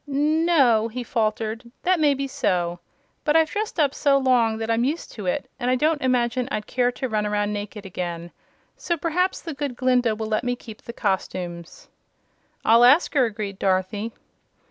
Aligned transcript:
"N 0.09 0.49
o!" 0.49 0.87
he 0.87 1.03
faltered; 1.03 1.71
"that 1.83 1.99
may 1.99 2.15
be 2.15 2.27
so. 2.27 2.79
But 3.23 3.35
I've 3.35 3.51
dressed 3.51 3.79
up 3.79 3.93
so 3.93 4.17
long 4.17 4.57
that 4.57 4.71
I'm 4.71 4.83
used 4.83 5.11
to 5.11 5.27
it, 5.27 5.47
and 5.59 5.69
I 5.69 5.75
don't 5.75 6.01
imagine 6.01 6.47
I'd 6.49 6.65
care 6.65 6.91
to 6.93 7.07
run 7.07 7.27
around 7.27 7.53
naked 7.53 7.85
again. 7.85 8.31
So 8.75 8.97
perhaps 8.97 9.43
the 9.43 9.53
Good 9.53 9.75
Glinda 9.75 10.15
will 10.15 10.25
let 10.25 10.43
me 10.43 10.55
keep 10.55 10.81
the 10.81 10.91
costumes." 10.93 11.87
"I'll 12.65 12.83
ask 12.83 13.13
her," 13.13 13.25
agreed 13.25 13.59
Dorothy. 13.59 14.11